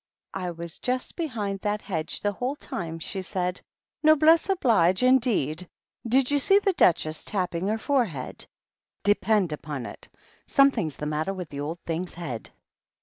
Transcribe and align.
"I 0.33 0.49
was 0.49 0.79
just 0.79 1.15
behind 1.15 1.59
that 1.59 1.81
hedge 1.81 2.21
the 2.21 2.31
whole 2.31 2.55
time," 2.55 2.97
she 2.97 3.21
said." 3.21 3.61
Noblesse 4.03 4.49
oblige, 4.49 5.03
indeed! 5.03 5.69
Did 6.07 6.31
you 6.31 6.39
see 6.39 6.57
the 6.57 6.73
Duchess 6.73 7.23
tapping 7.23 7.67
her 7.67 7.77
forehead? 7.77 8.47
De 9.03 9.13
pend 9.13 9.51
upon 9.51 9.85
it, 9.85 10.09
something's 10.47 10.97
the 10.97 11.05
matter 11.05 11.35
with 11.35 11.49
the 11.49 11.59
old 11.59 11.77
thing's 11.85 12.15
head." 12.15 12.49